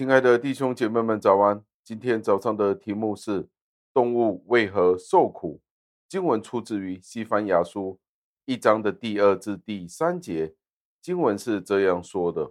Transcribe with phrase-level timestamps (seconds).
[0.00, 1.62] 亲爱的弟兄姐妹们，早安！
[1.84, 3.46] 今天早上的题目是：
[3.92, 5.60] 动物为何受苦？
[6.08, 8.00] 经文出自于西番雅书
[8.46, 10.54] 一章的第二至第三节。
[11.02, 12.50] 经文是这样说的：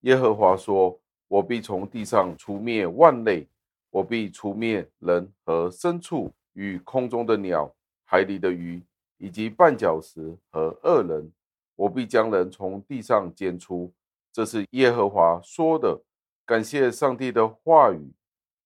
[0.00, 0.98] 耶和华说
[1.28, 3.46] ：“我必从地上除灭万类，
[3.90, 7.70] 我必除灭人和牲畜，与空中的鸟、
[8.06, 8.82] 海里的鱼，
[9.18, 11.30] 以及绊脚石和恶人。
[11.76, 13.92] 我必将人从地上剪除。”
[14.32, 16.00] 这是耶和华说的。
[16.46, 18.12] 感谢上帝的话语。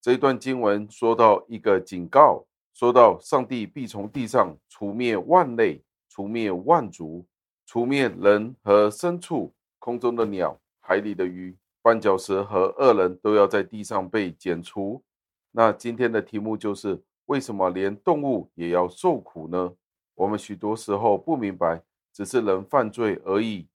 [0.00, 7.26] 这一段经文说到一个警告，说到上帝必从地上除灭万类，除灭万族，
[7.66, 15.02] 除灭人和牲畜，空中的鸟、海里的鱼、绊脚石和恶人都要在地上被剪除。
[15.50, 19.74] 那今天的题目就是：为什么连动物也要受苦呢？
[20.14, 23.66] 我们许多时候不明白，只是人犯罪而已，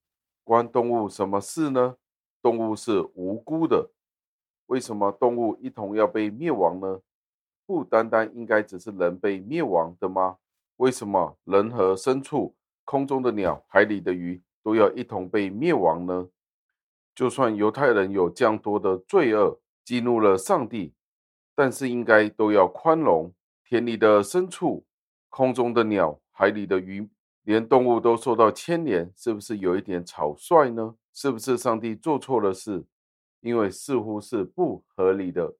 [0.42, 1.96] 关动物什么事呢？
[2.42, 3.90] 动物是无辜的，
[4.66, 7.00] 为什么动物一同要被灭亡呢？
[7.66, 10.38] 不单单应该只是人被灭亡的吗？
[10.76, 16.28] 为什么人和牲畜、空中的鸟、海里的鱼都要一同被灭亡呢？
[17.14, 20.94] 就算犹太人有这样多的罪恶，激怒了上帝，
[21.54, 23.32] 但是应该都要宽容。
[23.64, 24.84] 田里的牲畜、
[25.28, 27.08] 空中的鸟、海里的鱼，
[27.42, 30.96] 连动物都受到牵连，是不是有一点草率呢？
[31.12, 32.84] 是不是上帝做错了事？
[33.40, 35.54] 因为似乎是不合理的。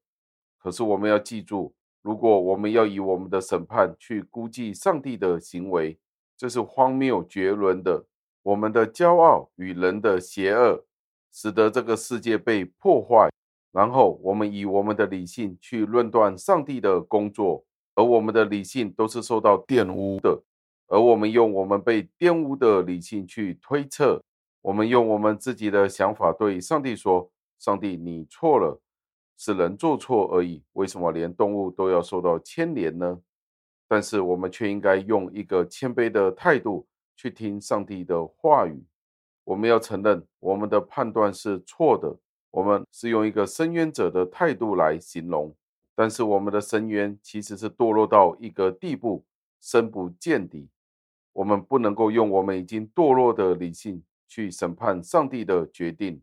[0.59, 5.97] 可是我们要记住，如果我们要以我们的审判去估计上帝的行为，
[6.37, 8.05] 这是荒谬绝伦的。
[8.43, 10.85] 我们的骄傲与人的邪恶，
[11.31, 13.29] 使得这个世界被破坏。
[13.71, 17.63] 然后我们以我们的理性去论断上帝的工作，
[17.95, 20.43] 而我们的理性都是受到玷污的。
[20.87, 24.23] 而我们用我们被玷污的理性去推测。
[24.61, 28.79] 我们用我们自己的想法对上帝说：“上帝，你错了，
[29.37, 30.63] 是人做错而已。
[30.73, 33.19] 为什么连动物都要受到牵连呢？”
[33.87, 38.83] 但是我们却应该用一个谦卑的态度去听上帝的话语。
[39.43, 42.15] 我们要承认我们的判断是错的，
[42.51, 45.53] 我们是用一个深渊者的态度来形容。
[45.95, 49.25] 但是我们的深渊其实是堕落到一个地步，
[49.59, 50.69] 深不见底。
[51.33, 54.03] 我们不能够用我们已经堕落的理性。
[54.31, 56.21] 去审判上帝的决定。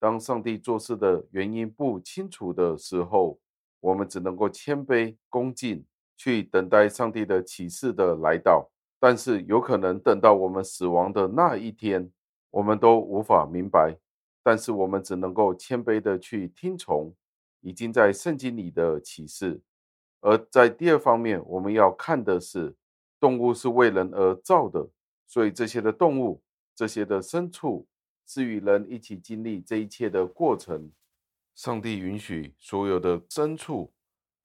[0.00, 3.38] 当上帝做事的原因不清楚的时候，
[3.78, 5.86] 我们只能够谦卑恭敬
[6.16, 8.68] 去等待上帝的启示的来到。
[8.98, 12.10] 但是有可能等到我们死亡的那一天，
[12.50, 13.96] 我们都无法明白。
[14.42, 17.14] 但是我们只能够谦卑的去听从
[17.60, 19.62] 已经在圣经里的启示。
[20.20, 22.74] 而在第二方面，我们要看的是，
[23.20, 24.88] 动物是为人而造的，
[25.28, 26.42] 所以这些的动物。
[26.76, 27.88] 这些的牲畜
[28.26, 30.92] 是与人一起经历这一切的过程。
[31.54, 33.90] 上帝允许所有的牲畜、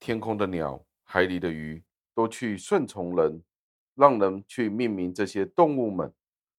[0.00, 1.84] 天空的鸟、海里的鱼
[2.14, 3.42] 都去顺从人，
[3.94, 6.10] 让人去命名这些动物们。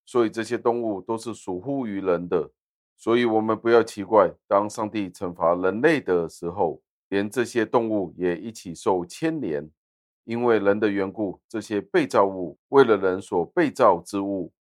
[0.06, 2.52] 所以这些动物都是属乎于人的。
[2.96, 9.68] 所以我们不要奇怪，当上帝惩罚人类的时候，连这些动物也一起受牵连，
[10.26, 14.54] 因为人的缘故，这些被造物为了人所被造之物。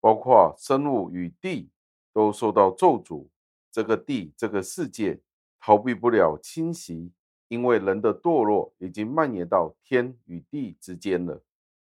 [0.00, 1.70] 包括生物与地
[2.12, 3.28] 都受到咒诅，
[3.70, 5.20] 这个地、这个世界
[5.60, 7.12] 逃避不了侵袭，
[7.48, 11.42] 因为人的堕落已经蔓延到天与地之间了。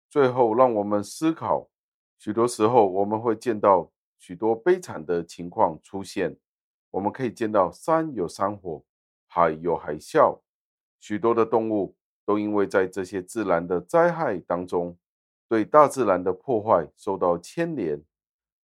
[0.09, 1.69] 最后，让我们思考，
[2.19, 6.37] 许多时候我们会见到许多悲惨的情况出现。
[6.93, 8.85] 我们可以见到山有山火，
[9.27, 10.39] 海有海啸，
[11.01, 14.97] 许多的动物都因为在这些自然的灾害当中。
[15.49, 18.03] 对大自然的破坏受到牵连，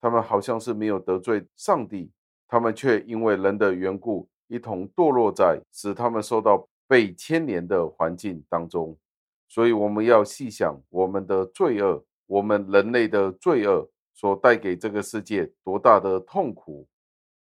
[0.00, 2.10] 他们好像是没有得罪上帝，
[2.46, 8.96] 他们却因为人的缘故一同堕落在使他们受到被牵连的环境当中。
[9.48, 16.86] 所以我们要细想我们的罪恶，我们人类的罪恶所带给这个世界多大的痛苦，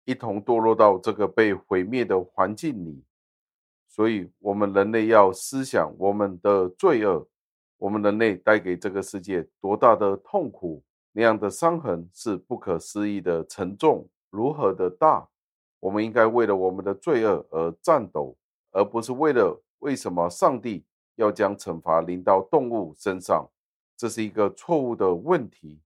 [0.06, 3.04] 一同堕落到这个被毁灭的环境里。
[3.88, 7.28] 所以，我们人类要思想我们的罪恶。
[7.82, 10.84] 我们人类带给这个世界多大的痛苦，
[11.14, 15.28] 那样的伤痕是不可思议的沉重，如何的大？
[15.80, 18.38] 我们应该为了我们的罪恶而颤抖，
[18.72, 20.86] 而不是为了为什么上帝
[21.16, 23.50] 要将惩罚临到动物身上？
[23.98, 25.82] 这是一个错误的问题。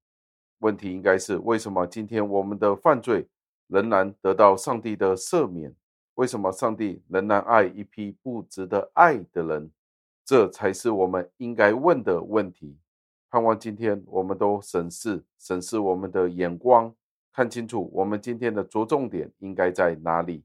[0.60, 3.26] 问题应该是为什么今天我们的犯罪
[3.68, 5.74] 仍然得到上帝的赦免？
[6.16, 9.72] 为什么上帝仍然爱一批不值得爱的人？
[10.26, 12.80] 这才是我们应该问的问题。
[13.30, 16.94] 盼望今天我们都审视、审视我们的眼光，
[17.32, 20.44] 看清楚我们今天的着重点应该在哪里。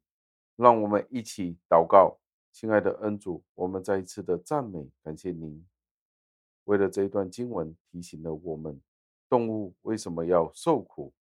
[0.56, 2.18] 让我们一起祷告，
[2.52, 5.64] 亲爱的恩主，我们再一次的赞美感谢您。
[6.64, 8.78] 为了这一段经文提醒了我们，
[9.30, 11.14] 动物为什么要受苦？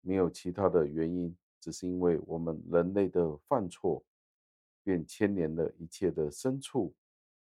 [0.00, 4.02] 没有其他的原因，只是因为我们人类的犯错，
[4.82, 6.94] 便牵连了一切的牲畜、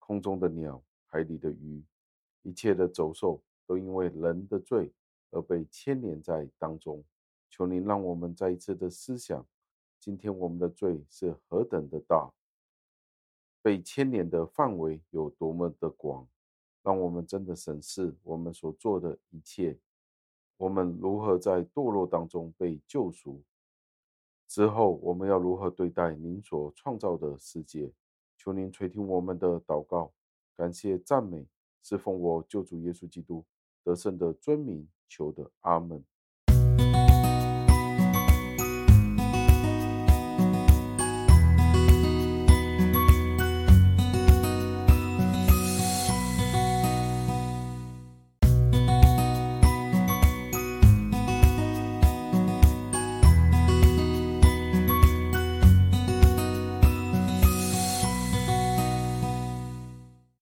[0.07, 1.83] 空中的鸟、海里的鱼，
[2.43, 4.93] 一切的走兽都因为人的罪
[5.31, 7.05] 而被牵连在当中。
[7.51, 9.45] 求您让我们再一次的思想，
[9.99, 12.33] 今天我们的罪是何等的大，
[13.61, 16.29] 被牵连的范围有多么的广。
[16.83, 19.77] 让我们真的审视我们所做的一切，
[20.57, 23.43] 我们如何在堕落当中被救赎
[24.47, 27.93] 之后，我们要如何对待您所创造的世界？
[28.37, 30.13] 求您垂听我们的祷告，
[30.55, 31.47] 感谢赞美，
[31.83, 33.45] 侍奉我救主耶稣基督
[33.83, 36.05] 得胜的尊名求的，阿门。